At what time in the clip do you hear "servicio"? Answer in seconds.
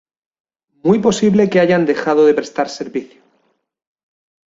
2.69-3.21